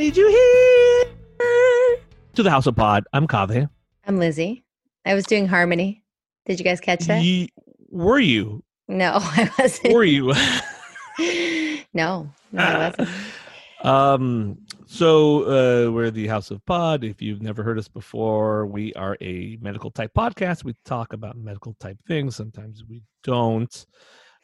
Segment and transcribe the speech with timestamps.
[0.00, 1.98] Need you here.
[2.32, 3.04] To the House of Pod.
[3.12, 3.68] I'm Kaveh.
[4.06, 4.64] I'm Lizzie.
[5.04, 6.02] I was doing harmony.
[6.46, 7.22] Did you guys catch that?
[7.22, 7.50] Ye-
[7.90, 8.64] were you?
[8.88, 9.92] no, I wasn't.
[9.92, 10.32] Were you?
[11.92, 13.08] no, no, I wasn't.
[13.84, 14.58] um.
[14.86, 17.04] So uh, we're the House of Pod.
[17.04, 20.64] If you've never heard us before, we are a medical type podcast.
[20.64, 22.36] We talk about medical type things.
[22.36, 23.86] Sometimes we don't.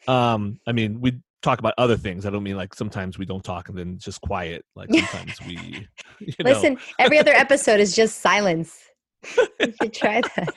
[0.07, 0.59] Um.
[0.67, 2.25] I mean, we talk about other things.
[2.25, 4.65] I don't mean like sometimes we don't talk and then it's just quiet.
[4.75, 5.87] Like sometimes we.
[6.19, 6.51] You know.
[6.51, 8.77] Listen, every other episode is just silence.
[9.59, 10.53] you should try that.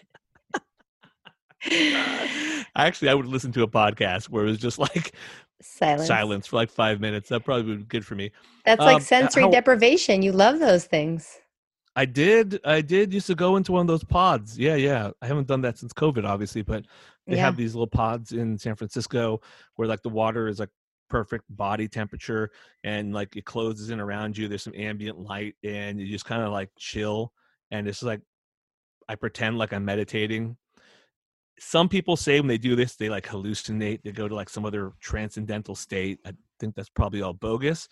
[2.77, 5.13] Actually, I would listen to a podcast where it was just like
[5.63, 6.07] Silence.
[6.09, 7.29] silence for like five minutes.
[7.29, 8.31] That probably would be good for me.
[8.65, 10.23] That's Um, like sensory how- deprivation.
[10.23, 11.39] You love those things.
[11.97, 12.61] I did.
[12.65, 14.59] I did used to go into one of those pods.
[14.59, 15.11] Yeah, yeah.
[15.21, 16.87] I haven't done that since COVID, obviously, but
[17.27, 17.43] they Yeah.
[17.45, 19.41] have these little pods in San Francisco
[19.77, 20.71] where like the water is like
[21.11, 22.51] perfect body temperature
[22.85, 24.49] and like it closes in around you.
[24.49, 27.33] There's some ambient light and you just kind of like chill.
[27.71, 28.21] And it's like
[29.09, 30.57] I pretend like I'm meditating.
[31.59, 34.03] Some people say when they do this, they like hallucinate.
[34.03, 36.19] They go to like some other transcendental state.
[36.25, 37.87] I think that's probably all bogus,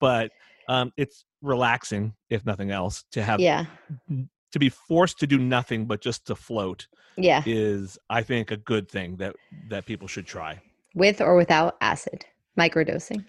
[0.00, 0.32] but
[0.68, 3.66] um, it's relaxing, if nothing else, to have Yeah.
[4.52, 7.42] to be forced to do nothing but just to float Yeah.
[7.46, 9.34] is i think a good thing that
[9.70, 10.60] that people should try
[10.94, 12.26] With or without acid.
[12.58, 13.24] Microdosing.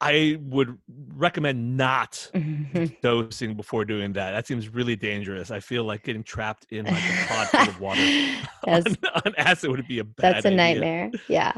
[0.00, 0.76] i would
[1.14, 3.00] recommend not Mhm.
[3.00, 6.94] dosing before doing that that seems really dangerous i feel like getting trapped in like
[7.02, 8.00] a pod full of water
[8.66, 8.82] on,
[9.24, 10.56] on acid would be a bad That's a idea.
[10.56, 11.10] nightmare.
[11.28, 11.52] Yeah.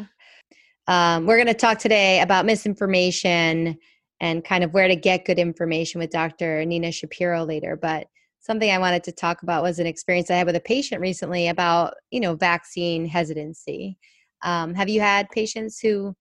[0.88, 3.76] Um, we're going to talk today about misinformation
[4.20, 6.64] and kind of where to get good information with Dr.
[6.64, 7.76] Nina Shapiro later.
[7.76, 8.06] But
[8.40, 11.48] something I wanted to talk about was an experience I had with a patient recently
[11.48, 13.98] about, you know, vaccine hesitancy.
[14.44, 16.14] Um, have you had patients who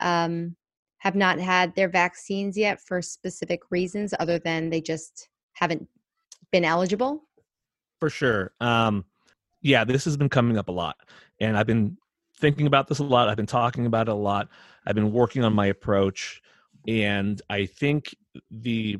[0.00, 0.56] um,
[0.98, 5.86] have not had their vaccines yet for specific reasons other than they just haven't
[6.50, 7.22] been eligible?
[7.98, 9.04] for sure um
[9.62, 10.96] yeah this has been coming up a lot
[11.40, 11.96] and i've been
[12.36, 14.48] thinking about this a lot i've been talking about it a lot
[14.86, 16.40] i've been working on my approach
[16.86, 18.14] and i think
[18.50, 18.96] the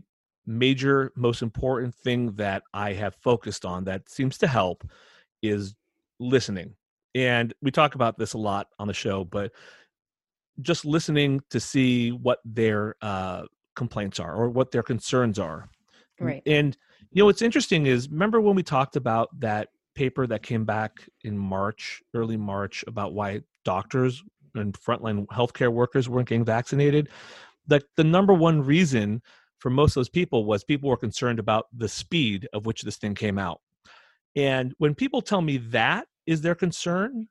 [0.47, 4.89] major most important thing that i have focused on that seems to help
[5.43, 5.75] is
[6.19, 6.75] listening
[7.15, 9.53] and we talk about this a lot on the show but
[10.61, 13.43] just listening to see what their uh,
[13.77, 15.69] complaints are or what their concerns are
[16.21, 16.43] Right.
[16.47, 16.77] and
[17.13, 20.93] you know what's interesting is remember when we talked about that paper that came back
[21.25, 24.23] in March, early March, about why doctors
[24.55, 27.09] and frontline healthcare workers weren't getting vaccinated?
[27.69, 29.23] Like the number one reason
[29.59, 32.97] for most of those people was people were concerned about the speed of which this
[32.97, 33.61] thing came out.
[34.37, 37.29] And when people tell me that is their concern,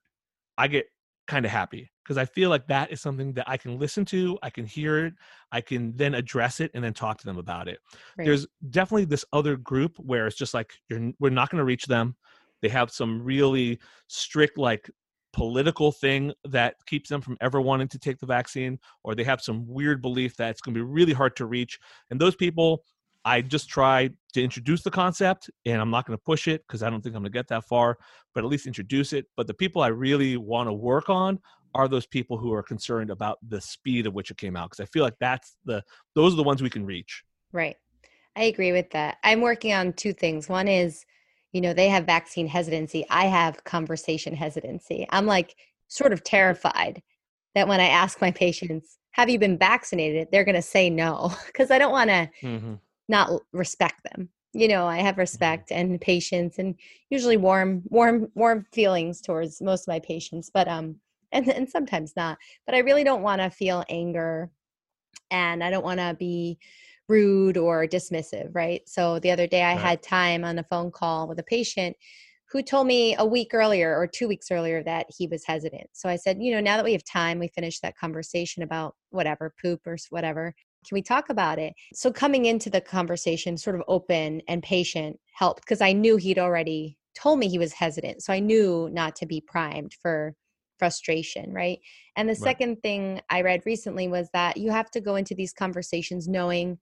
[0.58, 0.88] I get
[1.28, 4.38] kind of happy because I feel like that is something that I can listen to,
[4.42, 5.14] I can hear it,
[5.52, 7.80] I can then address it and then talk to them about it.
[8.18, 8.26] Right.
[8.26, 11.86] There's definitely this other group where it's just like you're we're not going to reach
[11.86, 12.16] them.
[12.62, 14.90] They have some really strict like
[15.34, 19.42] political thing that keeps them from ever wanting to take the vaccine or they have
[19.42, 21.78] some weird belief that it's going to be really hard to reach
[22.10, 22.82] and those people
[23.28, 26.82] I just try to introduce the concept and I'm not going to push it because
[26.82, 27.98] I don't think I'm going to get that far,
[28.34, 29.26] but at least introduce it.
[29.36, 31.38] But the people I really want to work on
[31.76, 34.80] are those people who are concerned about the speed of which it came out because
[34.80, 35.84] I feel like that's the
[36.16, 37.26] those are the ones we can reach.
[37.52, 37.76] Right.
[38.38, 39.18] I agree with that.
[39.26, 40.48] I'm working on two things.
[40.48, 41.04] One is,
[41.52, 43.06] you know, they have vaccine hesitancy.
[43.10, 45.06] I have conversation hesitancy.
[45.10, 45.54] I'm like
[45.90, 47.04] sort of terrified
[47.56, 50.30] that when I ask my patients, have you been vaccinated?
[50.32, 52.76] They're going to say no because I don't want to mm-hmm
[53.08, 55.22] not respect them you know i have mm-hmm.
[55.22, 56.76] respect and patience and
[57.10, 60.96] usually warm warm warm feelings towards most of my patients but um
[61.32, 64.50] and and sometimes not but i really don't want to feel anger
[65.32, 66.58] and i don't want to be
[67.08, 69.82] rude or dismissive right so the other day i right.
[69.82, 71.96] had time on a phone call with a patient
[72.50, 76.10] who told me a week earlier or two weeks earlier that he was hesitant so
[76.10, 79.54] i said you know now that we have time we finished that conversation about whatever
[79.62, 80.54] poop or whatever
[80.88, 81.74] can we talk about it?
[81.94, 86.40] So coming into the conversation, sort of open and patient helped because I knew he'd
[86.40, 88.24] already told me he was hesitant.
[88.24, 90.34] So I knew not to be primed for
[90.78, 91.80] frustration, right?
[92.16, 92.44] And the right.
[92.44, 96.78] second thing I read recently was that you have to go into these conversations knowing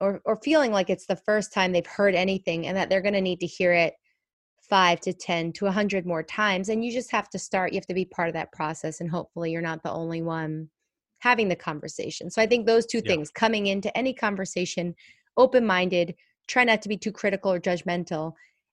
[0.00, 3.14] or or feeling like it's the first time they've heard anything and that they're going
[3.14, 3.94] to need to hear it
[4.62, 7.76] 5 to 10 to a 100 more times and you just have to start you
[7.76, 10.70] have to be part of that process and hopefully you're not the only one
[11.20, 12.30] having the conversation.
[12.30, 13.12] So I think those two yeah.
[13.12, 14.94] things coming into any conversation
[15.36, 16.14] open minded,
[16.48, 18.32] try not to be too critical or judgmental,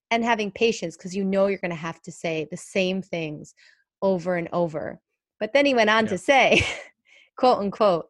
[0.10, 3.54] and having patience because you know you're going to have to say the same things
[4.02, 5.00] over and over.
[5.40, 6.12] But then he went on yeah.
[6.12, 6.66] to say,
[7.38, 8.08] quote unquote,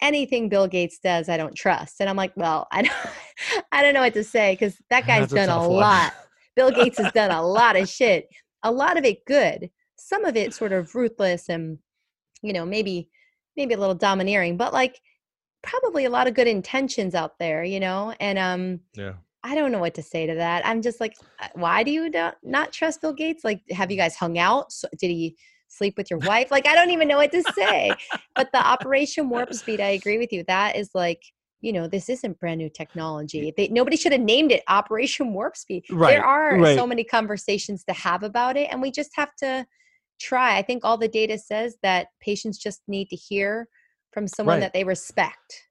[0.00, 2.00] anything Bill Gates does, I don't trust.
[2.00, 2.96] And I'm like, well, I don't,
[3.72, 6.14] I don't know what to say because that guy's done a, a lot.
[6.56, 8.28] Bill Gates has done a lot of shit,
[8.62, 11.78] a lot of it good, some of it sort of ruthless and,
[12.42, 13.08] you know, maybe
[13.56, 15.00] maybe a little domineering, but like
[15.62, 18.14] probably a lot of good intentions out there, you know?
[18.20, 19.14] And um yeah.
[19.44, 20.66] I don't know what to say to that.
[20.66, 22.10] I'm just like, uh, why do you
[22.42, 23.44] not trust Bill Gates?
[23.44, 24.72] Like, have you guys hung out?
[24.72, 25.36] So, did he
[25.68, 26.50] sleep with your wife?
[26.50, 27.92] Like, I don't even know what to say.
[28.34, 30.44] but the Operation Warp Speed, I agree with you.
[30.48, 31.22] That is like,
[31.60, 33.52] you know, this isn't brand new technology.
[33.54, 35.84] They, nobody should have named it Operation Warp Speed.
[35.90, 36.76] Right, there are right.
[36.76, 39.66] so many conversations to have about it, and we just have to
[40.20, 40.56] try.
[40.56, 43.68] I think all the data says that patients just need to hear
[44.12, 44.60] from someone right.
[44.60, 45.62] that they respect.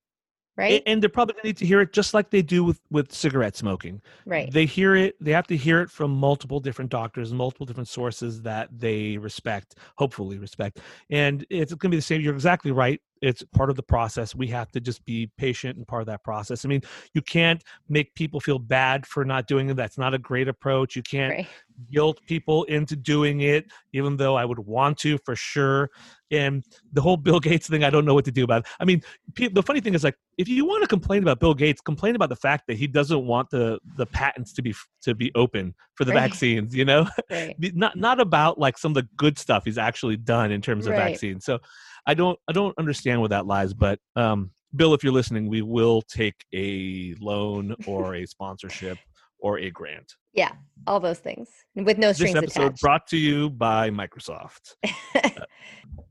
[0.56, 0.84] Right.
[0.86, 3.12] And, they're probably going to need to hear it just like they do with, with
[3.12, 4.02] cigarette smoking.
[4.28, 4.52] Right.
[4.52, 8.40] They hear it, they have to hear it from multiple different doctors, multiple different sources
[8.44, 10.80] that they respect, hopefully respect.
[11.10, 12.22] And it's going to be the same.
[12.22, 15.88] You're exactly right it's part of the process we have to just be patient and
[15.88, 16.82] part of that process i mean
[17.14, 20.96] you can't make people feel bad for not doing it that's not a great approach
[20.96, 21.48] you can't right.
[21.92, 25.90] Guilt people into doing it even though i would want to for sure.
[26.32, 28.68] And the whole bill gates thing i don't know what to do about it.
[28.80, 29.02] I mean
[29.36, 32.30] the funny thing is like if you want to complain about bill gates complain about
[32.30, 34.74] the fact that he doesn't want the the patents to be
[35.04, 36.30] to be open for the right.
[36.30, 37.08] vaccines you know?
[37.30, 37.56] Right.
[37.76, 40.94] not not about like some of the good stuff he's actually done in terms of
[40.94, 41.46] vaccines.
[41.46, 41.60] So
[42.06, 45.62] I don't I don't understand where that lies, but um, Bill, if you're listening, we
[45.62, 48.98] will take a loan or a sponsorship
[49.44, 50.16] or a grant.
[50.34, 50.54] Yeah,
[50.88, 52.82] all those things with no strings this episode attached.
[52.82, 54.76] Brought to you by Microsoft.
[55.16, 55.30] uh,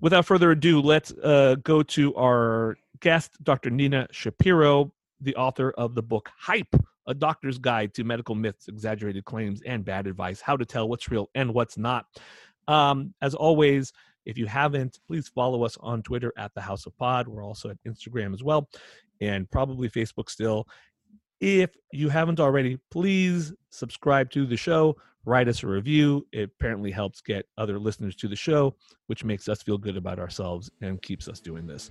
[0.00, 3.70] without further ado, let's uh, go to our guest, Dr.
[3.70, 6.76] Nina Shapiro, the author of the book Hype:
[7.08, 11.10] A Doctor's Guide to Medical Myths, Exaggerated Claims, and Bad Advice: How to Tell What's
[11.10, 12.04] Real and What's Not.
[12.68, 13.92] Um, as always,
[14.26, 17.26] if you haven't, please follow us on Twitter at the House of Pod.
[17.26, 18.68] We're also at Instagram as well,
[19.20, 20.68] and probably Facebook still.
[21.42, 26.24] If you haven't already, please subscribe to the show, write us a review.
[26.30, 28.76] It apparently helps get other listeners to the show,
[29.08, 31.90] which makes us feel good about ourselves and keeps us doing this.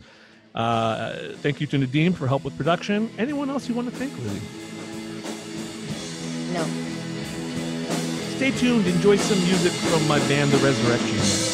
[0.55, 3.09] Uh, thank you to Nadim for help with production.
[3.17, 4.39] Anyone else you want to thank, Lily?
[6.53, 6.63] No.
[8.37, 8.87] Stay tuned.
[8.87, 11.50] Enjoy some music from my band, The Resurrection.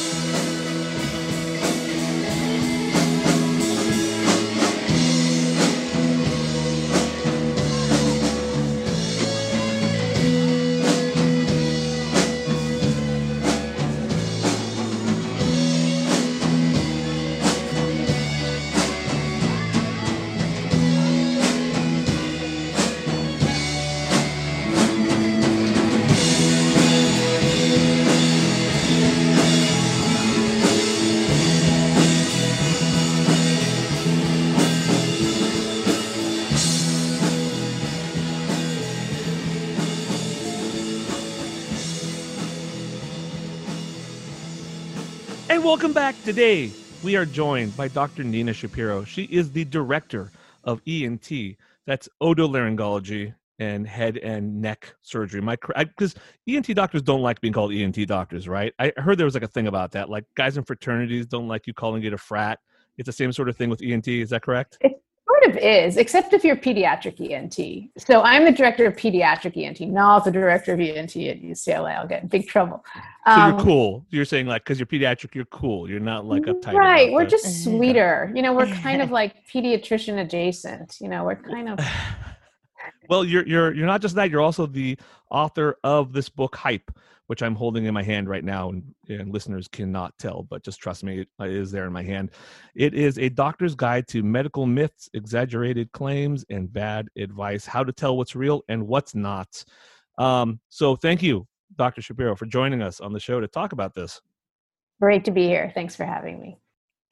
[45.77, 46.15] Welcome back.
[46.23, 46.71] Today,
[47.03, 48.23] we are joined by Dr.
[48.23, 49.03] Nina Shapiro.
[49.03, 50.31] She is the director
[50.63, 51.29] of ENT,
[51.85, 55.39] that's otolaryngology and head and neck surgery.
[55.39, 56.15] My because
[56.49, 58.73] ENT doctors don't like being called ENT doctors, right?
[58.79, 60.09] I heard there was like a thing about that.
[60.09, 62.57] Like guys in fraternities don't like you calling it a frat.
[62.97, 64.07] It's the same sort of thing with ENT.
[64.07, 64.79] Is that correct?
[65.27, 67.89] Sort of is, except if you're pediatric ENT.
[67.97, 71.97] So I'm the director of pediatric ENT, not the director of ENT at UCLA.
[71.97, 72.83] I'll get in big trouble.
[73.25, 74.05] So um, you're cool.
[74.09, 75.89] You're saying like because you're pediatric, you're cool.
[75.89, 76.73] You're not like uptight.
[76.73, 77.11] Right.
[77.11, 78.31] We're just sweeter.
[78.33, 80.97] You know, we're kind of like pediatrician adjacent.
[81.01, 81.79] You know, we're kind of.
[83.09, 84.29] well, you're you're you're not just that.
[84.29, 84.97] You're also the
[85.29, 86.91] author of this book, Hype,
[87.27, 90.79] which I'm holding in my hand right now, and, and, listeners cannot tell, but just
[90.79, 92.31] trust me, it is there in my hand.
[92.73, 97.91] It is a doctor's guide to medical myths, exaggerated claims, and bad advice, how to
[97.91, 99.63] tell what's real and what's not.
[100.17, 102.01] Um, so thank you, Dr.
[102.01, 104.21] Shapiro, for joining us on the show to talk about this.
[105.01, 105.71] Great to be here.
[105.75, 106.57] Thanks for having me.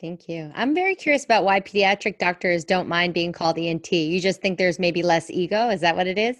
[0.01, 0.51] Thank you.
[0.55, 3.91] I'm very curious about why pediatric doctors don't mind being called ENT.
[3.91, 5.69] You just think there's maybe less ego?
[5.69, 6.37] Is that what it is?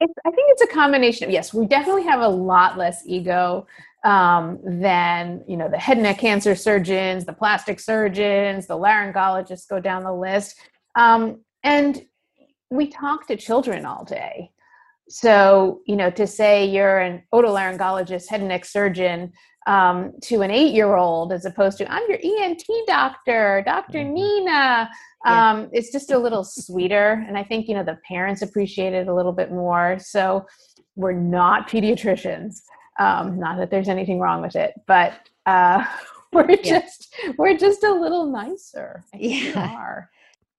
[0.00, 3.66] It's, I think it's a combination of yes, we definitely have a lot less ego
[4.04, 9.68] um, than you know the head and neck cancer surgeons, the plastic surgeons, the laryngologists
[9.68, 10.58] go down the list,
[10.94, 12.02] um, and
[12.70, 14.50] we talk to children all day.
[15.08, 19.32] So you know to say you're an otolaryngologist, head and neck surgeon
[19.66, 23.98] um, to an eight-year-old as opposed to I'm your ENT doctor, Dr.
[23.98, 24.14] Mm-hmm.
[24.14, 24.90] Nina
[25.24, 25.50] yeah.
[25.50, 29.08] um, it's just a little sweeter and i think you know the parents appreciate it
[29.08, 30.46] a little bit more so
[30.96, 32.62] we're not pediatricians
[32.98, 35.84] um, not that there's anything wrong with it but uh,
[36.32, 36.56] we're yeah.
[36.80, 40.00] just we're just a little nicer I yeah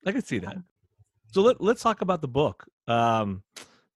[0.05, 0.57] i can see that
[1.31, 3.43] so let, let's talk about the book um,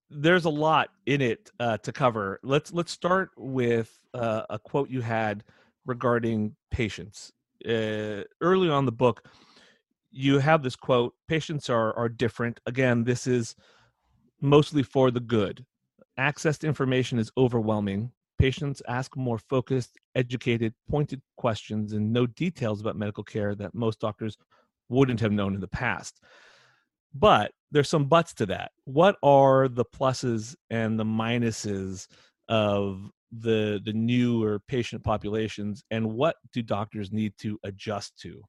[0.10, 2.40] there's a lot in it uh, to cover.
[2.44, 5.44] Let's let's start with uh, a quote you had
[5.86, 7.32] regarding patients
[7.68, 9.28] uh, early on the book
[10.16, 12.60] you have this quote patients are are different.
[12.66, 13.56] Again this is
[14.42, 15.66] mostly for the good.
[16.18, 18.12] Access to information is overwhelming.
[18.40, 24.00] Patients ask more focused educated pointed questions and know details about medical care that most
[24.00, 24.38] doctors
[24.88, 26.22] wouldn't have known in the past
[27.16, 28.72] but there's some buts to that.
[28.84, 32.08] What are the pluses and the minuses
[32.48, 38.42] of the the newer patient populations and what do doctors need to adjust to?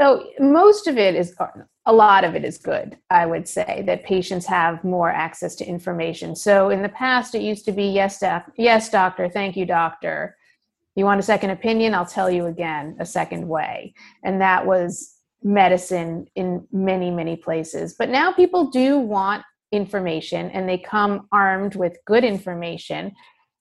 [0.00, 1.46] So most of it is uh,
[1.86, 5.66] a lot of it is good i would say that patients have more access to
[5.66, 6.34] information.
[6.34, 8.22] So in the past it used to be yes
[8.56, 10.36] yes doctor thank you doctor.
[10.96, 11.94] You want a second opinion?
[11.94, 13.94] I'll tell you again a second way.
[14.22, 15.13] And that was
[15.44, 17.94] medicine in many many places.
[17.98, 23.12] But now people do want information and they come armed with good information.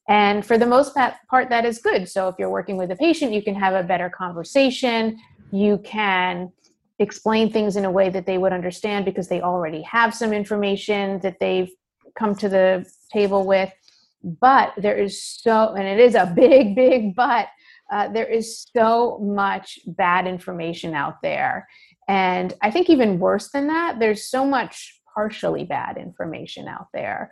[0.07, 2.09] And for the most part that is good.
[2.09, 5.19] So if you're working with a patient you can have a better conversation.
[5.51, 6.51] You can
[6.99, 11.19] explain things in a way that they would understand because they already have some information
[11.19, 11.71] that they've
[12.15, 13.71] come to the table with.
[14.23, 17.47] But there is so and it is a big big but
[17.93, 21.67] uh, there is so much bad information out there.
[22.09, 27.31] And i think even worse than that there's so much partially bad information out there.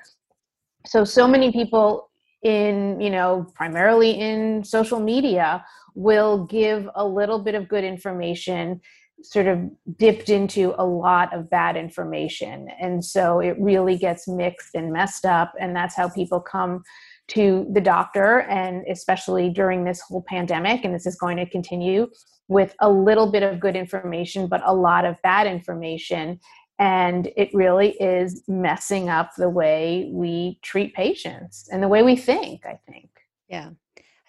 [0.86, 2.10] So so many people
[2.44, 5.63] in you know primarily in social media
[5.94, 8.82] will give a little bit of good information
[9.24, 9.60] sort of
[9.98, 12.68] dipped into a lot of bad information.
[12.80, 16.84] And so it really gets mixed and messed up and that's how people come
[17.32, 22.08] to the doctor and especially during this whole pandemic and this is going to continue
[22.48, 26.40] with a little bit of good information but a lot of bad information.
[26.80, 32.16] And it really is messing up the way we treat patients and the way we
[32.16, 33.10] think i think.
[33.48, 33.70] Yeah.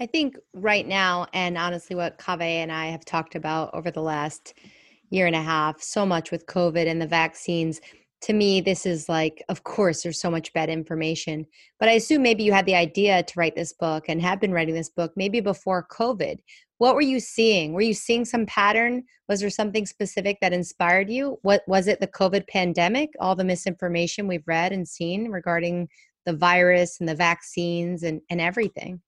[0.00, 4.02] I think right now, and honestly, what Kaveh and I have talked about over the
[4.02, 4.54] last
[5.10, 7.80] year and a half, so much with COVID and the vaccines,
[8.22, 11.44] to me, this is like, of course, there's so much bad information.
[11.80, 14.52] But I assume maybe you had the idea to write this book and have been
[14.52, 16.38] writing this book maybe before COVID.
[16.78, 17.72] What were you seeing?
[17.72, 19.04] Were you seeing some pattern?
[19.28, 21.38] Was there something specific that inspired you?
[21.42, 25.88] What was it the COVID pandemic, all the misinformation we've read and seen regarding
[26.24, 29.00] the virus and the vaccines and, and everything?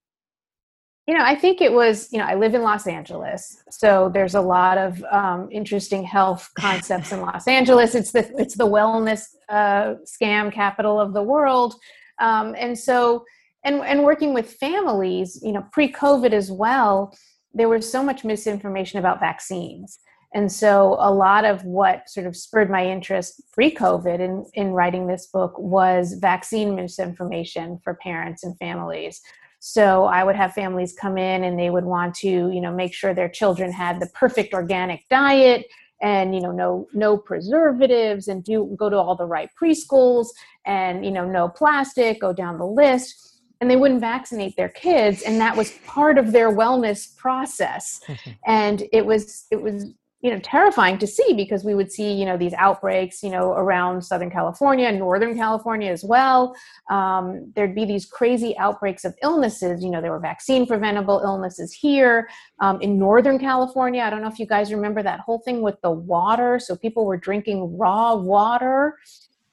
[1.07, 4.35] You know i think it was you know i live in los angeles so there's
[4.35, 7.95] a lot of um, interesting health concepts in los angeles.
[7.95, 11.75] It's the it's the wellness uh, scam capital of the world.
[12.19, 13.25] Um, and so
[13.63, 17.13] and and working with families you know pre-covid as well
[17.53, 19.99] there was so much misinformation about vaccines.
[20.33, 25.07] And so a lot of what sort of spurred my interest pre-covid in in writing
[25.07, 29.21] this book was vaccine misinformation for parents and families
[29.59, 32.93] So I would have families come in and they would want to, you know, make
[32.93, 35.65] sure their children had the perfect organic diet
[36.01, 40.27] and you know no no preservatives and do go to all the right preschools
[40.65, 43.21] and you know no plastic go down the list.
[43.61, 48.01] And they wouldn't vaccinate their kids and that was part of their wellness process.
[48.45, 49.93] And it was it was
[50.25, 53.51] you know terrifying to see because we would see you know these outbreaks you know
[53.51, 56.55] around southern california northern california as well.
[56.89, 59.83] Um, there'd be these crazy outbreaks of illnesses.
[59.83, 62.27] You know there were vaccine preventable illnesses here
[62.59, 64.01] um, in northern california.
[64.01, 66.57] I don't know if you guys remember that whole thing with the water.
[66.59, 68.97] So people were drinking raw water.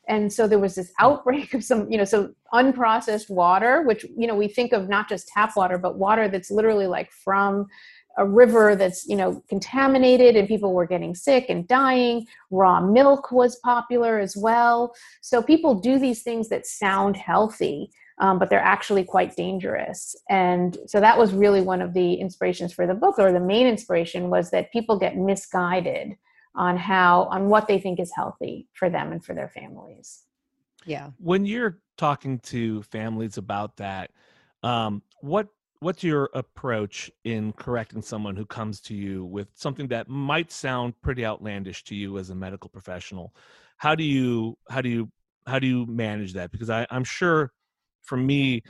[0.09, 4.27] And so there was this outbreak of some you know so unprocessed water which you
[4.27, 7.67] know we think of not just tap water but water that's literally like from
[8.19, 12.27] a river that's you know contaminated and people were getting sick and dying.
[12.51, 14.95] Raw milk was popular as well.
[15.21, 20.15] So people do these things that sound healthy um, but they're actually quite dangerous.
[20.31, 23.67] And so that was really one of the inspirations for the book or the main
[23.67, 26.17] inspiration was that people get misguided
[26.55, 30.23] on how on what they think is healthy for them and for their families.
[30.85, 31.11] Yeah.
[31.19, 34.11] When you're talking to families about that
[34.63, 35.49] um, what
[35.83, 40.95] what's your approach in correcting someone who comes to you with something that might sound
[41.03, 43.35] pretty outlandish to you as a medical professional?
[43.79, 45.11] How do you how do you
[45.47, 46.53] how do you manage that?
[46.53, 47.53] Because I, i'm sure
[48.03, 48.63] for me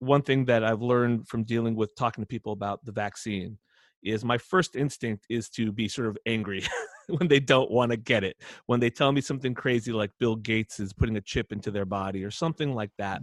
[0.00, 3.58] one thing that i've learned from dealing with talking to people about the vaccine
[4.02, 6.62] is my first instinct is to be sort of angry
[7.18, 8.36] when they don't want to get it
[8.66, 11.84] when they tell me something crazy like bill gates is putting a chip into their
[11.84, 13.22] body or something like that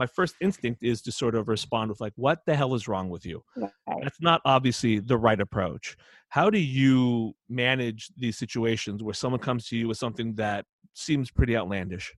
[0.00, 3.10] my first instinct is to sort of respond with like what the hell is wrong
[3.10, 3.44] with you?
[4.02, 5.94] That's not obviously the right approach.
[6.30, 11.30] How do you manage these situations where someone comes to you with something that seems
[11.30, 12.14] pretty outlandish?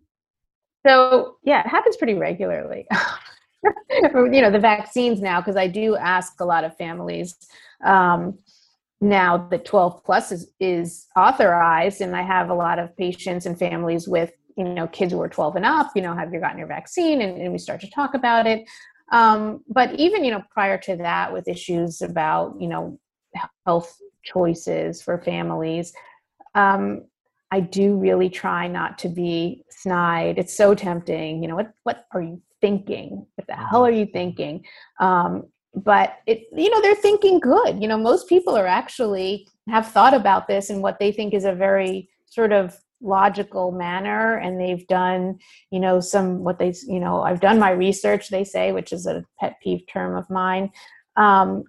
[0.86, 2.86] So yeah it happens pretty regularly.
[3.92, 7.36] You know the vaccines now because i do ask a lot of families
[7.84, 8.36] um,
[9.02, 13.58] now that 12 plus is, is authorized and i have a lot of patients and
[13.58, 16.58] families with you know kids who are 12 and up you know have you gotten
[16.58, 18.68] your vaccine and, and we start to talk about it.
[19.10, 22.98] Um, but even you know prior to that with issues about you know
[23.66, 25.92] health choices for families
[26.54, 27.04] um,
[27.50, 30.38] i do really try not to be snide.
[30.38, 33.26] It's so tempting you know what what are you thinking?
[33.34, 34.64] What the hell are you thinking?
[35.00, 37.80] Um, but it you know they're thinking good.
[37.80, 41.44] You know most people are actually have thought about this and what they think is
[41.44, 45.38] a very sort of logical manner and they've done
[45.70, 49.06] you know some what they you know i've done my research they say which is
[49.06, 50.70] a pet peeve term of mine
[51.16, 51.64] um,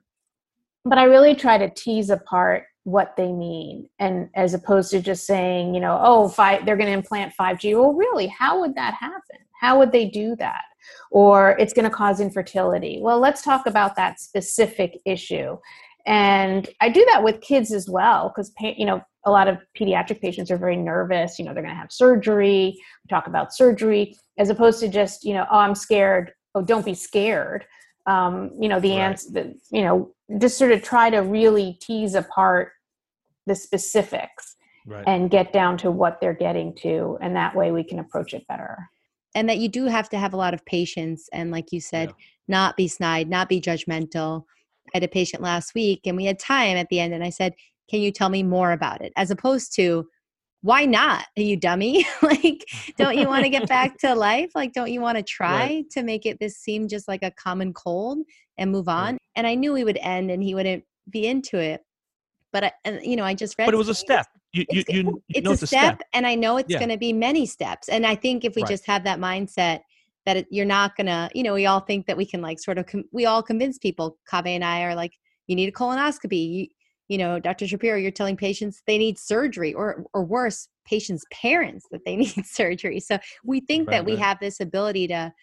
[0.86, 5.26] but i really try to tease apart what they mean and as opposed to just
[5.26, 8.94] saying you know oh five, they're going to implant 5g well really how would that
[8.94, 9.38] happen?
[9.60, 10.66] How would they do that
[11.12, 15.58] or it's going to cause infertility well let's talk about that specific issue
[16.06, 20.20] and i do that with kids as well because you know a lot of pediatric
[20.22, 24.16] patients are very nervous you know they're going to have surgery we talk about surgery
[24.38, 27.66] as opposed to just you know oh i'm scared oh don't be scared
[28.06, 29.00] um, you know the right.
[29.00, 32.72] answer the, you know just sort of try to really tease apart
[33.46, 35.04] the specifics right.
[35.08, 38.46] and get down to what they're getting to and that way we can approach it
[38.48, 38.90] better
[39.36, 42.10] and that you do have to have a lot of patience and like you said
[42.10, 42.16] yeah.
[42.48, 44.44] not be snide not be judgmental.
[44.88, 47.30] I had a patient last week and we had time at the end and i
[47.30, 47.54] said
[47.90, 49.12] can you tell me more about it?
[49.16, 50.08] as opposed to
[50.62, 51.26] why not?
[51.38, 52.06] Are you dummy?
[52.22, 52.66] Like
[52.98, 54.52] don't you want to get back to life?
[54.56, 55.90] Like don't you want to try right.
[55.92, 58.20] to make it this seem just like a common cold
[58.58, 59.14] and move on?
[59.14, 59.22] Right.
[59.36, 61.82] and i knew we would end and he wouldn't be into it
[62.52, 64.84] but I, and, you know i just read but it was a step you, you,
[64.88, 66.78] you, you it's, a, step, step, and i know it's yeah.
[66.78, 68.70] going to be many steps and i think if we right.
[68.70, 69.82] just have that mindset
[70.26, 72.60] that it, you're not going to you know we all think that we can like
[72.60, 75.14] sort of com- we all convince people kaveh and i are like
[75.48, 76.68] you need a colonoscopy you,
[77.10, 81.86] you know dr shapiro you're telling patients they need surgery or or worse patients parents
[81.92, 85.34] that they need surgery so we think right, that we have this ability to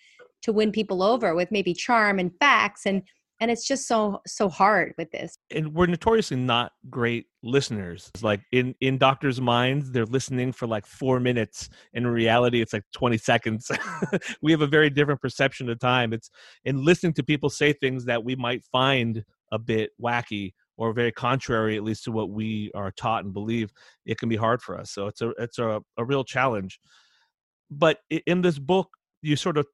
[0.42, 3.03] to win people over with maybe charm and facts and
[3.40, 5.35] and it's just so so hard with this.
[5.50, 8.11] And we're notoriously not great listeners.
[8.14, 11.70] It's like in in doctors minds they're listening for like four minutes.
[11.94, 13.70] In reality it's like 20 seconds.
[14.42, 16.12] We have a very different perception of time.
[16.12, 16.31] It's
[16.64, 21.12] in listening to people say things that we might find a bit wacky or very
[21.12, 23.72] contrary at least to what we are taught and believe
[24.07, 24.90] it can be hard for us.
[24.90, 26.79] So it's a it's a, a real challenge.
[27.70, 28.88] But in this book
[29.22, 29.66] you sort of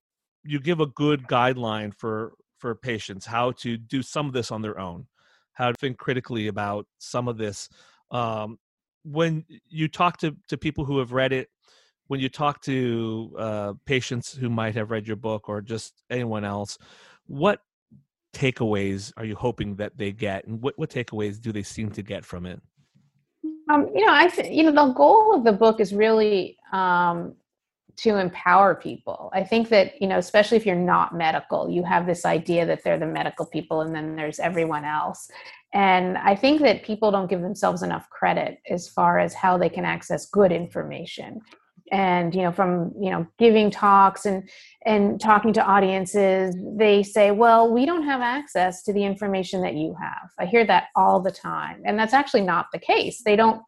[0.45, 4.63] you give a good guideline for for patients how to do some of this on
[4.63, 5.07] their own
[5.53, 7.69] how to think critically about some of this
[8.11, 8.59] um,
[9.05, 11.49] when you talk to, to people who have read it
[12.09, 16.45] when you talk to uh, patients who might have read your book or just anyone
[16.45, 16.79] else
[17.27, 17.61] what
[18.37, 22.03] takeaways are you hoping that they get, and what what takeaways do they seem to
[22.03, 22.61] get from it?
[23.71, 27.35] Um, you know, I think you know the goal of the book is really um,
[27.99, 29.31] to empower people.
[29.33, 32.85] I think that you know, especially if you're not medical, you have this idea that
[32.85, 35.31] they're the medical people, and then there's everyone else.
[35.73, 39.69] And I think that people don't give themselves enough credit as far as how they
[39.69, 41.43] can access good information
[41.93, 44.49] and you know from you know giving talks and
[44.85, 49.75] and talking to audiences they say well we don't have access to the information that
[49.75, 50.31] you have.
[50.39, 53.23] I hear that all the time and that's actually not the case.
[53.25, 53.63] They don't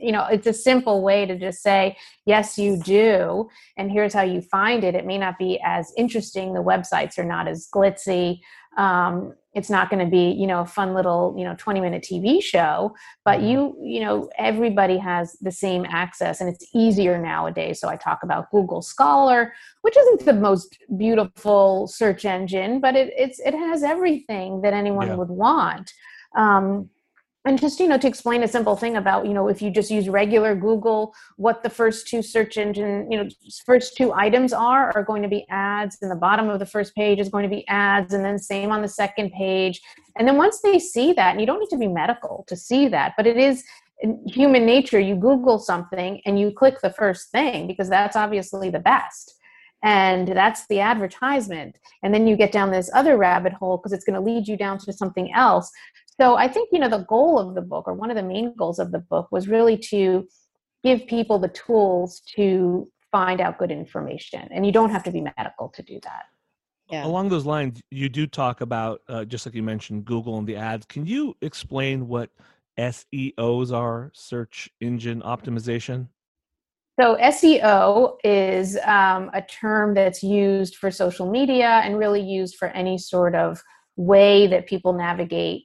[0.00, 1.96] you know it's a simple way to just say
[2.26, 4.94] yes you do and here's how you find it.
[4.94, 8.40] It may not be as interesting the websites are not as glitzy
[8.76, 12.02] um, it's not going to be you know a fun little you know 20 minute
[12.02, 13.48] tv show but mm-hmm.
[13.48, 18.22] you you know everybody has the same access and it's easier nowadays so i talk
[18.22, 19.52] about google scholar
[19.82, 25.08] which isn't the most beautiful search engine but it, it's it has everything that anyone
[25.08, 25.14] yeah.
[25.14, 25.92] would want
[26.36, 26.88] um,
[27.46, 29.90] and just you know to explain a simple thing about you know if you just
[29.90, 33.28] use regular google what the first two search engine you know
[33.64, 36.94] first two items are are going to be ads and the bottom of the first
[36.94, 39.80] page is going to be ads and then same on the second page.
[40.16, 42.88] And then once they see that and you don't need to be medical to see
[42.88, 43.64] that but it is
[44.26, 48.78] human nature you google something and you click the first thing because that's obviously the
[48.78, 49.36] best.
[49.82, 51.78] And that's the advertisement.
[52.02, 54.56] And then you get down this other rabbit hole because it's going to lead you
[54.56, 55.70] down to something else
[56.20, 58.54] so I think, you know, the goal of the book, or one of the main
[58.54, 60.28] goals of the book, was really to
[60.84, 64.46] give people the tools to find out good information.
[64.52, 66.24] And you don't have to be medical to do that.
[66.90, 67.06] Yeah.
[67.06, 70.56] Along those lines, you do talk about, uh, just like you mentioned, Google and the
[70.56, 70.84] ads.
[70.86, 72.30] Can you explain what
[72.78, 76.08] SEOs are, search engine optimization?
[77.00, 82.68] So, SEO is um, a term that's used for social media and really used for
[82.68, 83.62] any sort of
[83.96, 85.64] way that people navigate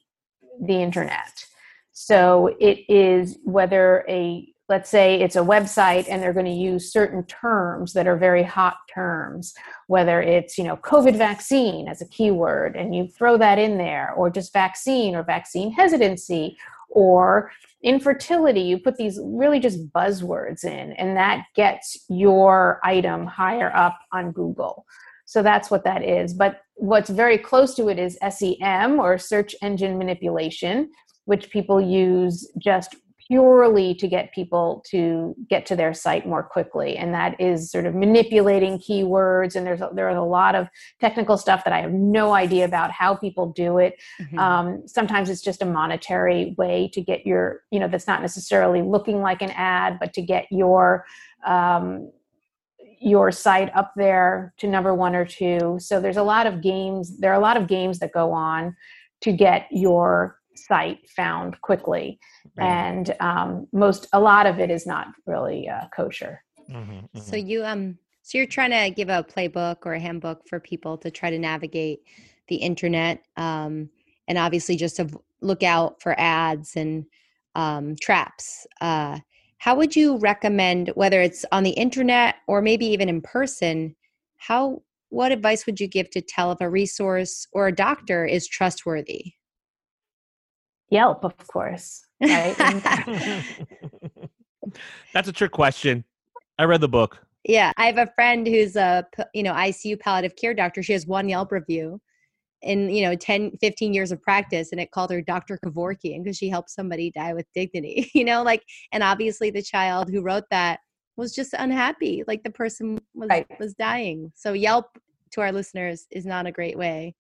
[0.61, 1.45] the internet.
[1.93, 6.91] So it is whether a let's say it's a website and they're going to use
[6.91, 9.53] certain terms that are very hot terms
[9.87, 14.11] whether it's you know covid vaccine as a keyword and you throw that in there
[14.13, 16.57] or just vaccine or vaccine hesitancy
[16.89, 17.51] or
[17.83, 23.99] infertility you put these really just buzzwords in and that gets your item higher up
[24.11, 24.85] on google
[25.35, 26.33] so that's what that is.
[26.33, 30.89] But what's very close to it is SEM or search engine manipulation,
[31.25, 32.95] which people use just
[33.27, 37.85] purely to get people to get to their site more quickly and that is sort
[37.85, 40.67] of manipulating keywords and there's a, there are a lot of
[41.01, 44.37] technical stuff that i have no idea about how people do it mm-hmm.
[44.37, 48.83] um, sometimes it's just a monetary way to get your you know that's not necessarily
[48.83, 51.03] looking like an ad but to get your
[51.47, 52.11] um,
[52.99, 55.77] your site up there to number one or two.
[55.79, 57.17] So there's a lot of games.
[57.17, 58.75] There are a lot of games that go on
[59.21, 62.19] to get your site found quickly,
[62.57, 62.65] right.
[62.65, 66.41] and um, most a lot of it is not really uh, kosher.
[66.69, 67.19] Mm-hmm, mm-hmm.
[67.19, 70.97] So you um so you're trying to give a playbook or a handbook for people
[70.97, 71.99] to try to navigate
[72.47, 73.89] the internet, um,
[74.27, 75.09] and obviously just to
[75.41, 77.05] look out for ads and
[77.53, 78.65] um, traps.
[78.81, 79.19] Uh,
[79.65, 83.95] how would you recommend whether it's on the internet or maybe even in person
[84.37, 88.47] how what advice would you give to tell if a resource or a doctor is
[88.47, 89.33] trustworthy?
[90.91, 92.55] Yelp of course right?
[95.13, 96.03] That's a trick question.
[96.59, 97.17] I read the book.
[97.43, 100.83] Yeah i have a friend who's a you know icu palliative care doctor.
[100.83, 101.99] She has one yelp review
[102.65, 106.37] in you know 10 15 years of practice and it called her dr kevorkian because
[106.37, 110.43] she helped somebody die with dignity you know like and obviously the child who wrote
[110.51, 110.79] that
[111.15, 113.47] was just unhappy like the person was right.
[113.59, 114.97] was dying so yelp
[115.31, 117.15] to our listeners is not a great way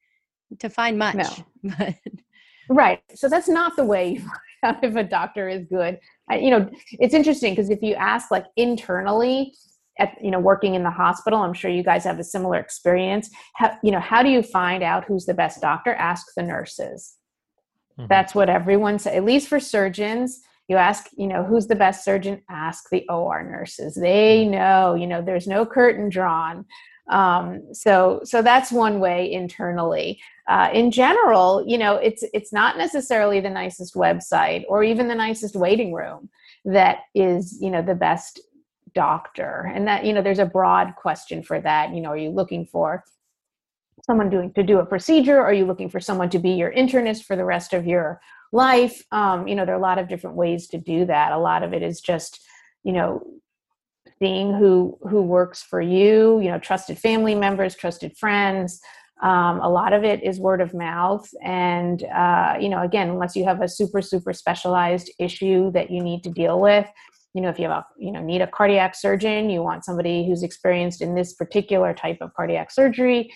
[0.59, 1.15] to find much
[1.63, 1.73] no.
[1.77, 1.95] but
[2.69, 4.31] right so that's not the way you find
[4.63, 8.31] out if a doctor is good I, you know it's interesting because if you ask
[8.31, 9.53] like internally
[9.99, 13.29] at you know working in the hospital i'm sure you guys have a similar experience.
[13.55, 15.93] How, you know how do you find out who's the best doctor?
[15.93, 17.15] Ask the nurses.
[17.97, 18.07] Mm-hmm.
[18.09, 22.03] that's what everyone says at least for surgeons you ask you know who's the best
[22.03, 22.41] surgeon?
[22.49, 23.95] Ask the or nurses.
[23.95, 24.51] They mm-hmm.
[24.51, 26.65] know you know there's no curtain drawn.
[27.09, 30.19] Um, so so that's one way internally.
[30.47, 35.15] Uh, in general you know it's it's not necessarily the nicest website or even the
[35.15, 36.29] nicest waiting room
[36.65, 38.39] that is you know the best
[38.95, 39.71] doctor.
[39.73, 41.93] And that you know there's a broad question for that.
[41.93, 43.03] You know are you looking for
[44.05, 45.39] someone doing to do a procedure?
[45.39, 48.19] Are you looking for someone to be your internist for the rest of your
[48.51, 49.03] life?
[49.11, 51.31] Um, you know there are a lot of different ways to do that.
[51.31, 52.39] A lot of it is just
[52.83, 53.21] you know
[54.19, 58.81] seeing who who works for you you know trusted family members trusted friends.
[59.21, 61.27] Um, a lot of it is word of mouth.
[61.41, 66.03] And, uh, you know, again, unless you have a super, super specialized issue that you
[66.03, 66.85] need to deal with,
[67.35, 70.25] you know, if you have a, you know, need a cardiac surgeon, you want somebody
[70.25, 73.29] who's experienced in this particular type of cardiac surgery,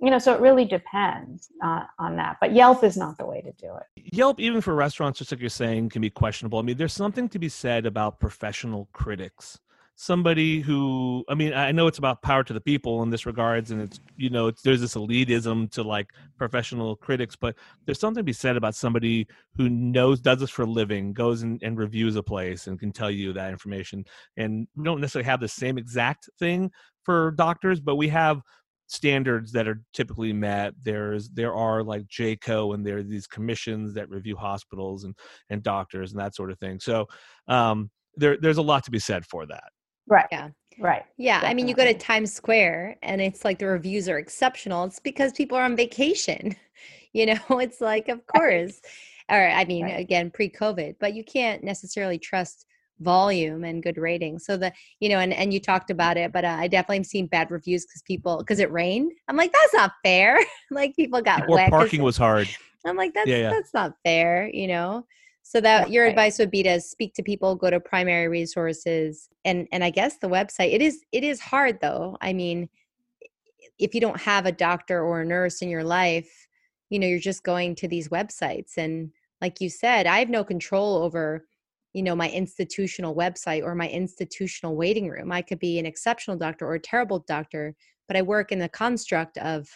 [0.00, 2.38] you know, so it really depends uh, on that.
[2.40, 4.14] But Yelp is not the way to do it.
[4.14, 6.58] Yelp, even for restaurants, just like you're saying, can be questionable.
[6.58, 9.60] I mean, there's something to be said about professional critics
[9.94, 13.70] somebody who i mean i know it's about power to the people in this regards
[13.70, 18.20] and it's you know it's, there's this elitism to like professional critics but there's something
[18.20, 21.78] to be said about somebody who knows does this for a living goes and, and
[21.78, 24.04] reviews a place and can tell you that information
[24.36, 26.70] and we don't necessarily have the same exact thing
[27.04, 28.40] for doctors but we have
[28.92, 30.74] standards that are typically met.
[30.82, 35.16] There's there are like JCAHO and there are these commissions that review hospitals and
[35.48, 36.78] and doctors and that sort of thing.
[36.78, 37.06] So
[37.48, 39.70] um there there's a lot to be said for that
[40.08, 40.26] Right.
[40.30, 40.48] Yeah.
[40.78, 41.04] Right.
[41.16, 41.40] Yeah.
[41.44, 44.84] I mean, you go to Times Square and it's like the reviews are exceptional.
[44.84, 46.56] It's because people are on vacation.
[47.14, 48.80] You know, it's like, of course.
[49.28, 50.00] Or, I mean, Right.
[50.00, 52.64] again, pre COVID, but you can't necessarily trust
[53.00, 54.46] volume and good ratings.
[54.46, 57.04] So the, you know, and, and you talked about it, but uh, I definitely am
[57.04, 59.12] seeing bad reviews because people, because it rained.
[59.28, 60.38] I'm like, that's not fair.
[60.70, 61.68] like people got or wet.
[61.68, 62.48] parking was hard
[62.86, 63.50] I'm like, that's Yeah, yeah.
[63.50, 65.06] that's not fair, you know.
[65.42, 66.10] So that your Right.
[66.10, 70.18] advice would be to speak to people, go to primary resources, and and I guess
[70.18, 70.72] the website.
[70.72, 72.16] It is it is hard though.
[72.20, 72.68] I mean,
[73.78, 76.30] if you don't have a doctor or a nurse in your life,
[76.90, 80.44] you know, you're just going to these websites, and like you said, I have no
[80.44, 81.46] control over,
[81.92, 85.32] you know, my institutional website or my institutional waiting room.
[85.32, 87.74] I could be an exceptional doctor or a terrible doctor,
[88.06, 89.68] but I work in the construct of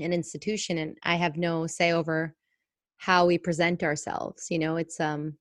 [0.00, 2.34] an institution and i have no say over
[2.98, 5.34] how we present ourselves you know it's um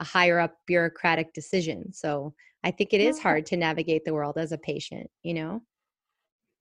[0.00, 2.32] a higher up bureaucratic decision so
[2.64, 5.60] i think it is hard to navigate the world as a patient you know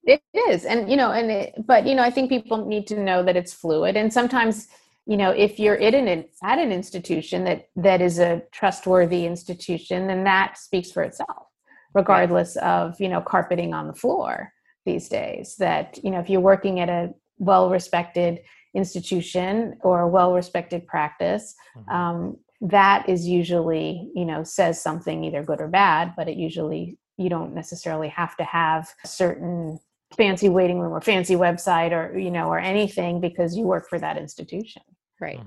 [0.04, 3.04] It is, and you know, and it, but you know, I think people need to
[3.04, 4.68] know that it's fluid, and sometimes,
[5.06, 6.08] you know, if you're at an
[6.42, 11.48] at an institution that that is a trustworthy institution, then that speaks for itself,
[11.94, 14.54] regardless of you know carpeting on the floor
[14.86, 15.56] these days.
[15.60, 18.40] That you know, if you're working at a well-respected
[18.74, 21.56] institution or a well-respected practice,
[21.90, 26.98] um, that is usually you know says something either good or bad, but it usually
[27.18, 29.80] you don't necessarily have to have a certain
[30.16, 34.00] fancy waiting room or fancy website or you know or anything because you work for
[34.00, 34.82] that institution.
[35.22, 35.40] Right.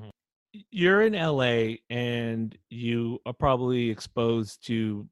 [0.70, 5.08] You're in LA and you are probably exposed to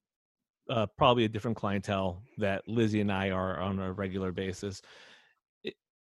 [0.68, 4.82] uh, probably a different clientele that Lizzie and I are on a regular basis.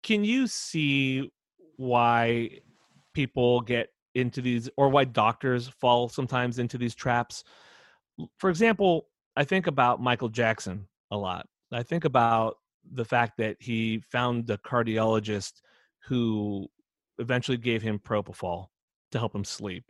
[0.03, 1.31] Can you see
[1.77, 2.51] why
[3.15, 7.45] people get into these or why doctors fall sometimes into these traps?
[8.39, 9.07] For example,
[9.37, 11.47] I think about Michael Jackson a lot.
[11.73, 12.57] I think about
[12.93, 15.63] the fact that he found a cardiologist
[16.07, 16.69] who
[17.19, 18.67] eventually gave him propofol
[19.13, 19.85] to help him sleep.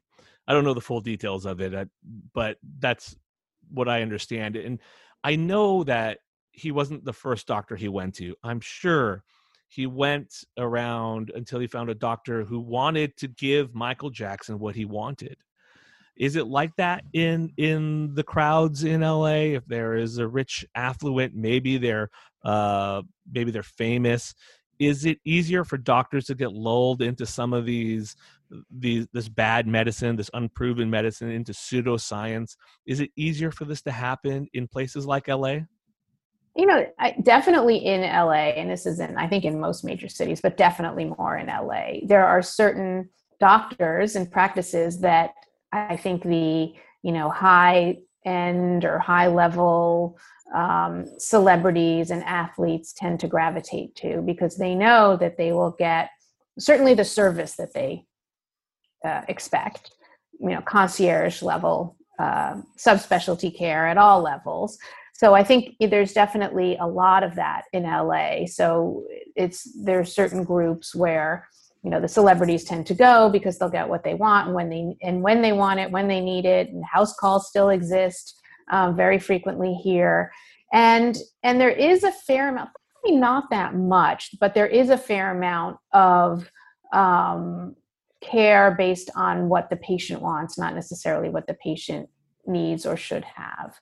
[0.46, 1.86] I don't know the full details of it, uh,
[2.34, 3.16] but that's
[3.70, 4.56] what I understand.
[4.56, 4.78] And
[5.24, 6.18] I know that
[6.50, 8.34] he wasn't the first doctor he went to.
[8.42, 9.24] I'm sure
[9.72, 14.74] he went around until he found a doctor who wanted to give Michael Jackson what
[14.74, 15.36] he wanted.
[16.14, 19.54] Is it like that in in the crowds in LA?
[19.56, 22.10] If there is a rich affluent, maybe they're
[22.44, 23.00] uh,
[23.32, 24.34] maybe they're famous.
[24.78, 28.14] Is it easier for doctors to get lulled into some of these
[28.70, 32.56] these this bad medicine, this unproven medicine, into pseudoscience?
[32.84, 35.60] Is it easier for this to happen in places like LA?
[36.56, 40.40] You know I, definitely in la and this isn't i think in most major cities
[40.40, 43.08] but definitely more in la there are certain
[43.40, 45.32] doctors and practices that
[45.72, 50.18] i think the you know high end or high level
[50.54, 56.10] um, celebrities and athletes tend to gravitate to because they know that they will get
[56.58, 58.04] certainly the service that they
[59.04, 59.92] uh, expect
[60.38, 64.78] you know concierge level uh, subspecialty care at all levels
[65.22, 69.04] so i think there's definitely a lot of that in la so
[69.36, 71.46] it's there's certain groups where
[71.82, 74.68] you know the celebrities tend to go because they'll get what they want and when
[74.70, 78.40] they and when they want it when they need it and house calls still exist
[78.70, 80.32] um, very frequently here.
[80.72, 84.96] And and there is a fair amount probably not that much but there is a
[84.96, 86.50] fair amount of
[86.92, 87.74] um,
[88.20, 92.08] care based on what the patient wants not necessarily what the patient
[92.46, 93.78] needs or should have.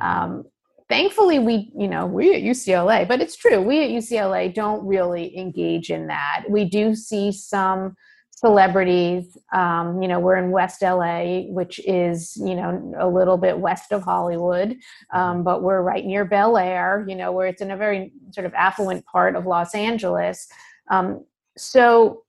[0.00, 0.44] Um,
[0.92, 5.36] thankfully we you know we at ucla but it's true we at ucla don't really
[5.36, 6.44] engage in that.
[6.50, 7.96] We do see some
[8.30, 11.20] celebrities um, you know we're in west la
[11.58, 14.76] which is you know a little bit west of hollywood
[15.14, 18.44] um, but we're right near bel air you know where it's in a very sort
[18.44, 20.48] of affluent part of los angeles.
[20.90, 21.24] Um,
[21.56, 22.21] so,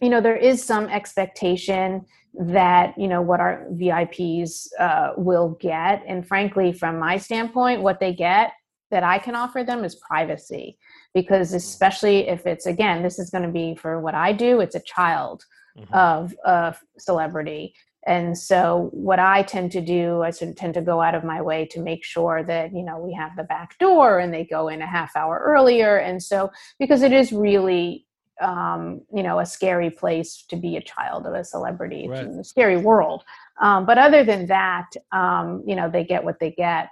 [0.00, 2.04] you know, there is some expectation
[2.38, 8.00] that you know what our VIPs uh, will get, and frankly, from my standpoint, what
[8.00, 8.52] they get
[8.90, 10.78] that I can offer them is privacy,
[11.14, 14.60] because especially if it's again, this is going to be for what I do.
[14.60, 15.44] It's a child
[15.78, 15.94] mm-hmm.
[15.94, 17.74] of a celebrity,
[18.06, 21.66] and so what i tend to do i tend to go out of my way
[21.66, 24.80] to make sure that you know we have the back door and they go in
[24.80, 28.05] a half hour earlier and so because it is really
[28.40, 32.24] um, you know a scary place to be a child of a celebrity right.
[32.24, 33.22] it's a scary world
[33.60, 36.88] um, but other than that um, you know they get what they get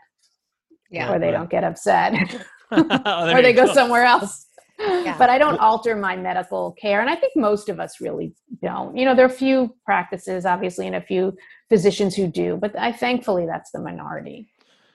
[0.91, 1.33] yeah, or they right.
[1.33, 2.15] don't get upset
[2.71, 4.47] oh, or they go, go somewhere else
[4.79, 5.17] yeah.
[5.19, 7.01] but I don't alter my medical care.
[7.01, 8.97] And I think most of us really don't.
[8.97, 11.37] You know, there are a few practices, obviously, and a few
[11.69, 14.49] physicians who do, but I thankfully that's the minority.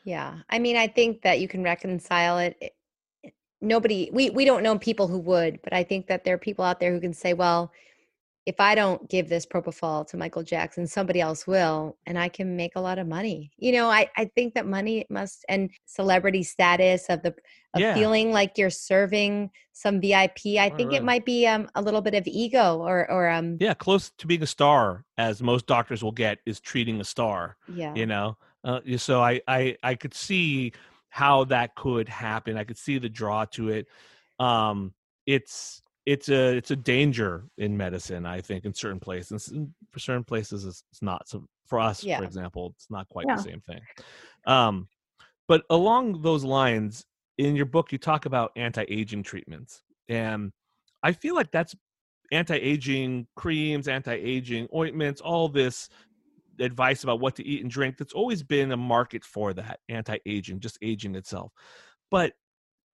[0.04, 0.40] Yeah.
[0.50, 2.74] I mean, I think that you can reconcile it.
[3.62, 6.64] Nobody, we, we don't know people who would, but I think that there are people
[6.64, 7.72] out there who can say, well,
[8.50, 12.56] if I don't give this propofol to Michael Jackson, somebody else will, and I can
[12.56, 13.52] make a lot of money.
[13.58, 17.36] You know, I, I think that money must and celebrity status of the
[17.76, 17.94] of yeah.
[17.94, 20.58] feeling like you're serving some VIP.
[20.58, 20.98] I think right.
[20.98, 24.26] it might be um, a little bit of ego or or um yeah, close to
[24.26, 27.56] being a star as most doctors will get is treating a star.
[27.72, 30.74] Yeah, you know, uh, so I I I could see
[31.10, 32.58] how that could happen.
[32.58, 33.88] I could see the draw to it.
[34.40, 34.94] Um,
[35.26, 39.54] it's it's a it's a danger in medicine i think in certain places
[39.92, 42.18] for certain places it's, it's not so for us yeah.
[42.18, 43.36] for example it's not quite yeah.
[43.36, 43.80] the same thing
[44.48, 44.88] um
[45.48, 47.06] but along those lines
[47.38, 50.52] in your book you talk about anti-aging treatments and
[51.04, 51.76] i feel like that's
[52.32, 55.90] anti-aging creams anti-aging ointments all this
[56.60, 60.60] advice about what to eat and drink that's always been a market for that anti-aging
[60.60, 61.52] just aging itself
[62.12, 62.34] but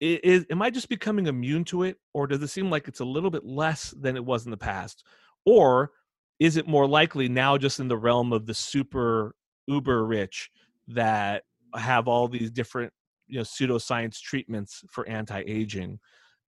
[0.01, 3.05] is am I just becoming immune to it, or does it seem like it's a
[3.05, 5.03] little bit less than it was in the past,
[5.45, 5.91] or
[6.39, 9.35] is it more likely now just in the realm of the super
[9.67, 10.49] uber rich
[10.87, 11.43] that
[11.75, 12.91] have all these different
[13.27, 15.99] you know pseudoscience treatments for anti-aging?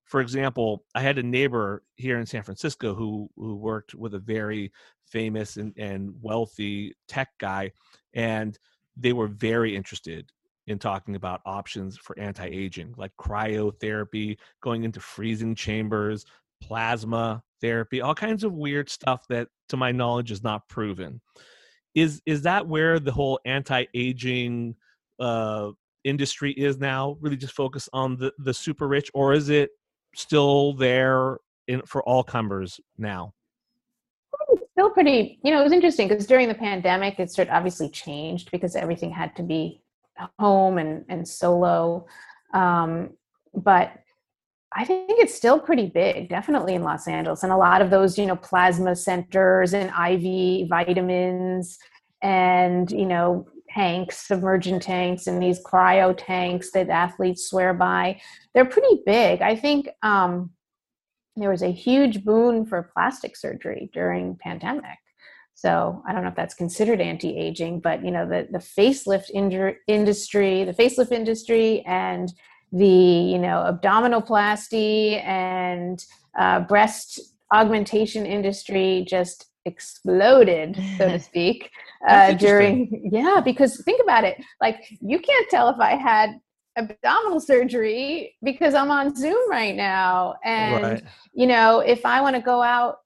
[0.05, 4.19] For example, I had a neighbor here in San Francisco who who worked with a
[4.19, 4.71] very
[5.11, 7.71] famous and, and wealthy tech guy,
[8.13, 8.57] and
[8.95, 10.31] they were very interested
[10.67, 16.25] in talking about options for anti-aging like cryotherapy going into freezing chambers
[16.61, 21.21] plasma therapy all kinds of weird stuff that to my knowledge is not proven.
[21.95, 24.75] Is is that where the whole anti-aging
[25.19, 25.71] uh
[26.03, 29.71] industry is now really just focus on the the super rich or is it
[30.15, 33.33] still there in for all comers now
[34.77, 37.89] still pretty you know it was interesting because during the pandemic it sort of obviously
[37.89, 39.81] changed because everything had to be
[40.37, 42.05] home and and solo
[42.53, 43.09] um,
[43.55, 43.91] but
[44.73, 48.17] I think it's still pretty big, definitely in Los Angeles, and a lot of those,
[48.17, 51.79] you know, plasma centers and IV vitamins,
[52.21, 58.19] and you know, tanks, submergent tanks, and these cryo tanks that athletes swear by.
[58.53, 59.41] They're pretty big.
[59.41, 60.51] I think um,
[61.41, 64.97] there was a huge boon for plastic surgery during pandemic.
[65.53, 69.77] So I don't know if that's considered anti-aging, but you know the the facelift injury,
[69.87, 72.31] industry, the facelift industry, and
[72.71, 76.03] the you know abdominoplasty and
[76.37, 77.19] uh, breast
[77.51, 81.71] augmentation industry just exploded, so to speak,
[82.07, 83.41] uh, during yeah.
[83.43, 86.39] Because think about it, like you can't tell if I had
[86.77, 91.03] abdominal surgery because I'm on Zoom right now, and right.
[91.33, 92.99] you know if I want to go out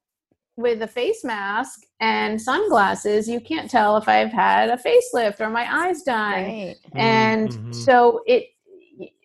[0.57, 5.49] with a face mask and sunglasses, you can't tell if I've had a facelift or
[5.49, 6.43] my eyes done.
[6.43, 6.75] Right.
[6.93, 7.71] And mm-hmm.
[7.71, 8.49] so it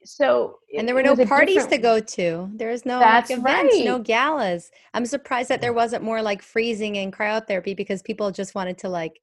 [0.05, 3.85] so and there were no parties to go to there's no like, events right.
[3.85, 8.55] no galas i'm surprised that there wasn't more like freezing and cryotherapy because people just
[8.55, 9.21] wanted to like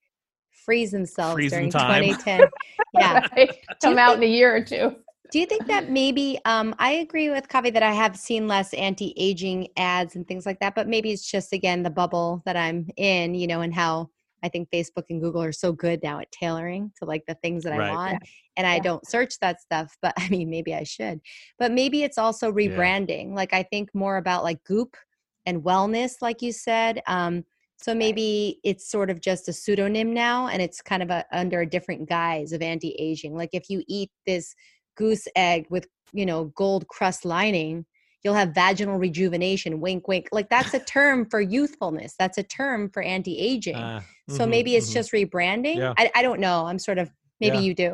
[0.66, 2.42] freeze themselves freeze during 2010
[2.94, 3.58] yeah right.
[3.82, 4.94] come out in a year or two
[5.32, 8.74] do you think that maybe um, I agree with Kaveh that I have seen less
[8.74, 12.88] anti-aging ads and things like that, but maybe it's just again the bubble that I'm
[12.98, 14.10] in, you know, and how
[14.44, 17.64] I think Facebook and Google are so good now at tailoring to like the things
[17.64, 17.90] that right.
[17.90, 18.12] I want.
[18.22, 18.30] Yeah.
[18.58, 21.22] And I don't search that stuff, but I mean, maybe I should.
[21.58, 23.30] But maybe it's also rebranding.
[23.30, 23.36] Yeah.
[23.36, 24.98] Like I think more about like Goop
[25.46, 27.02] and wellness, like you said.
[27.08, 27.46] Um,
[27.78, 31.62] so maybe it's sort of just a pseudonym now, and it's kind of a, under
[31.62, 33.36] a different guise of anti-aging.
[33.36, 34.56] Like if you eat this
[34.96, 37.86] goose egg with you know gold crust lining
[38.24, 42.90] you'll have vaginal rejuvenation wink wink like that's a term for youthfulness that's a term
[42.90, 44.94] for anti-aging uh, mm-hmm, so maybe it's mm-hmm.
[44.94, 45.94] just rebranding yeah.
[45.98, 47.64] I, I don't know i'm sort of maybe yeah.
[47.64, 47.94] you do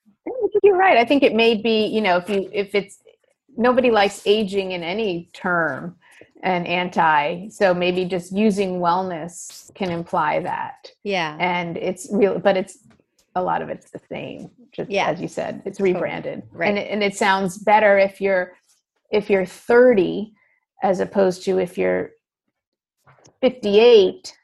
[0.62, 2.98] you're right i think it may be you know if you if it's
[3.56, 5.96] nobody likes aging in any term
[6.42, 7.48] and anti.
[7.48, 10.90] So maybe just using wellness can imply that.
[11.04, 11.36] Yeah.
[11.38, 12.78] And it's real, but it's
[13.34, 14.50] a lot of it's the same.
[14.72, 15.06] Just Yeah.
[15.06, 16.42] as you said, it's rebranded.
[16.52, 16.68] Right.
[16.68, 18.52] And it, and it sounds better if you're
[19.10, 20.32] if you're 30
[20.82, 22.10] as opposed to if you're
[23.40, 24.34] 58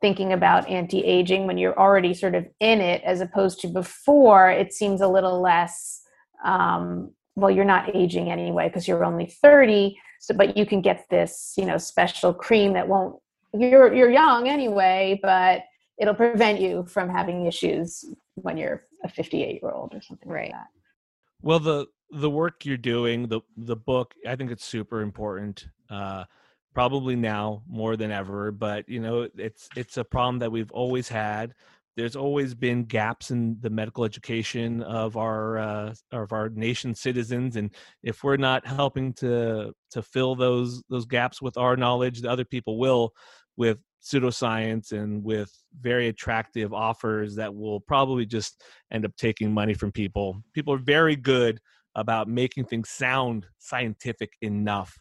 [0.00, 4.72] thinking about anti-aging when you're already sort of in it as opposed to before it
[4.72, 6.02] seems a little less
[6.44, 11.06] um, well you're not aging anyway because you're only 30 so but you can get
[11.10, 13.16] this you know special cream that won't
[13.52, 15.62] you're you're young anyway but
[15.98, 18.04] it'll prevent you from having issues
[18.34, 20.50] when you're a 58 year old or something Right.
[20.52, 20.66] like that
[21.42, 25.68] Well, the the work you're doing, the the book, I think it's super important.
[25.90, 26.24] Uh,
[26.74, 31.08] probably now more than ever, but you know, it's it's a problem that we've always
[31.08, 31.54] had.
[31.96, 37.56] There's always been gaps in the medical education of our uh, of our nation's citizens,
[37.56, 37.70] and
[38.02, 42.44] if we're not helping to to fill those those gaps with our knowledge, the other
[42.44, 43.12] people will
[43.56, 45.50] with pseudoscience and with
[45.80, 50.42] very attractive offers that will probably just end up taking money from people.
[50.52, 51.58] People are very good
[51.94, 54.96] about making things sound scientific enough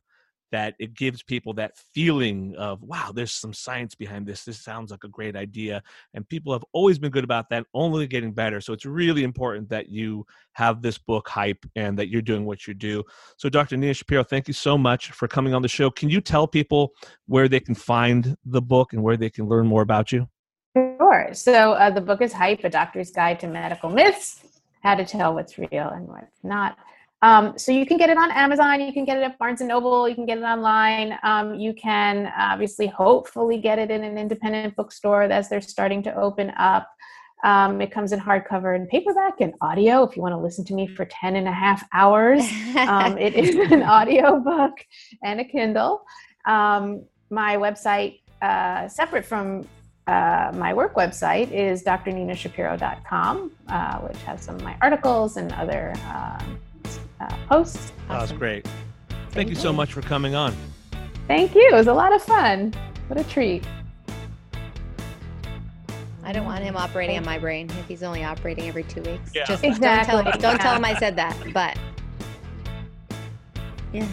[0.53, 4.45] that it gives people that feeling of wow there's some science behind this.
[4.45, 5.81] This sounds like a great idea
[6.13, 8.61] and people have always been good about that only getting better.
[8.61, 12.67] So it's really important that you have this book hype and that you're doing what
[12.67, 13.03] you do.
[13.37, 15.89] So dr nina shapiro thank you so much for coming on the show.
[15.89, 16.93] Can you tell people
[17.25, 20.27] where they can find the book and where they can learn more about you?
[20.77, 21.29] Sure.
[21.33, 24.43] So uh, the book is Hype, A Doctor's Guide to Medical Myths,
[24.83, 26.77] How to Tell What's Real and What's Not.
[27.23, 29.69] Um, so you can get it on Amazon, you can get it at Barnes and
[29.69, 31.17] Noble, you can get it online.
[31.23, 36.13] Um, you can obviously, hopefully, get it in an independent bookstore as they're starting to
[36.15, 36.89] open up.
[37.45, 40.73] Um, it comes in hardcover and paperback and audio if you want to listen to
[40.73, 42.41] me for 10 and a half hours.
[42.75, 44.73] Um, it is an audio book
[45.23, 46.03] and a Kindle.
[46.45, 49.65] Um, my website, uh, separate from
[50.07, 55.93] uh, my work website is drninashapiro.com, uh, which has some of my articles and other
[56.13, 56.59] um,
[57.31, 57.91] uh, posts.
[58.07, 58.67] that was great
[59.31, 60.55] thank you so much for coming on
[61.27, 61.65] Thank you.
[61.71, 62.73] It was a lot of fun.
[63.07, 63.65] What a treat.
[66.25, 69.31] I don't want him operating on my brain if he's only operating every two weeks.
[69.33, 69.45] Yeah.
[69.45, 71.35] Just don't tell, him, don't tell him I said that.
[71.53, 71.77] But
[73.93, 74.07] yeah,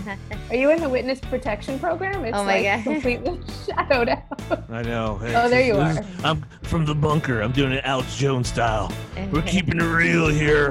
[0.50, 2.24] Are you in the witness protection program?
[2.24, 2.92] It's Oh my like God.
[2.92, 4.64] completely shadowed out.
[4.70, 5.18] I know.
[5.20, 6.04] Oh, there you are.
[6.22, 7.40] I'm from the bunker.
[7.40, 8.92] I'm doing it Alex Jones style.
[9.32, 10.70] We're keeping it real here.